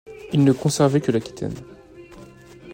Il 0.33 0.43
ne 0.43 0.51
conservait 0.51 0.99
que 0.99 1.11
l'Aquitaine. 1.11 1.53